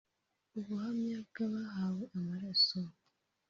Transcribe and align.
ubuhamya 0.57 1.17
bw’abahawe 1.27 1.99
amaraso 2.17 2.79